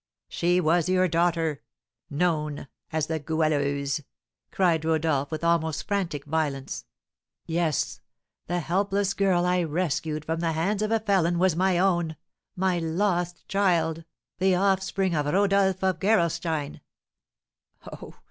[0.29, 1.61] "She was your daughter
[2.09, 4.01] known as the Goualeuse!"
[4.49, 6.85] cried Rodolph, with almost frantic violence.
[7.45, 7.99] "Yes,
[8.47, 12.15] the helpless girl I rescued from the hands of a felon was my own,
[12.55, 14.03] my lost child!
[14.39, 16.81] the offspring of Rodolph of Gerolstein!